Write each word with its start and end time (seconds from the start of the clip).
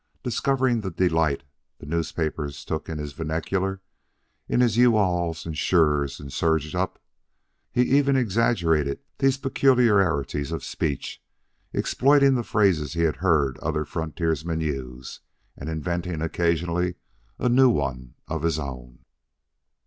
Discovering 0.23 0.81
the 0.81 0.89
delight 0.89 1.43
the 1.77 1.85
newspapers 1.85 2.65
took 2.65 2.89
in 2.89 2.97
his 2.97 3.13
vernacular, 3.13 3.81
in 4.49 4.59
his 4.61 4.75
"you 4.75 4.97
alls," 4.97 5.45
and 5.45 5.53
"sures," 5.55 6.19
and 6.19 6.33
"surge 6.33 6.73
ups," 6.73 6.99
he 7.71 7.83
even 7.83 8.15
exaggerated 8.15 8.97
these 9.19 9.37
particularities 9.37 10.51
of 10.51 10.63
speech, 10.63 11.21
exploiting 11.71 12.33
the 12.33 12.41
phrases 12.41 12.93
he 12.93 13.01
had 13.03 13.17
heard 13.17 13.59
other 13.59 13.85
frontiersmen 13.85 14.59
use, 14.59 15.19
and 15.55 15.69
inventing 15.69 16.19
occasionally 16.23 16.95
a 17.37 17.47
new 17.47 17.69
one 17.69 18.15
of 18.27 18.41
his 18.41 18.57
own. 18.57 19.05